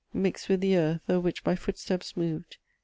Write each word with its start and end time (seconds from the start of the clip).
Mix'd 0.23 0.49
with 0.49 0.61
the 0.61 0.75
earth 0.77 1.01
o'er 1.11 1.19
which 1.19 1.45
my 1.45 1.55
footsteps 1.55 2.17
moved 2.17 2.57